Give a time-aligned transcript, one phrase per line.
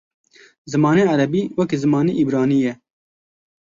[0.71, 2.73] Zimanê erebî wekî zimanê îbranî ye.